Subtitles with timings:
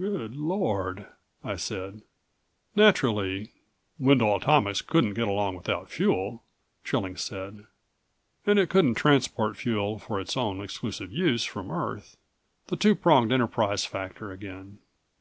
[0.00, 1.06] "Good Lord,"
[1.44, 2.02] I said.
[2.74, 3.52] "Naturally
[4.00, 6.42] Wendel Atomics couldn't get along without fuel,"
[6.82, 7.66] Trilling said.
[8.44, 12.16] "And it couldn't transport fuel for its own exclusive use from Earth.
[12.66, 14.78] The two pronged enterprise factor again.